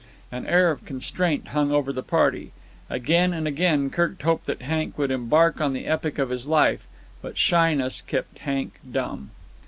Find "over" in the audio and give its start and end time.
1.71-1.93